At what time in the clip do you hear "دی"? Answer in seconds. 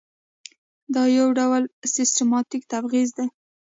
3.17-3.27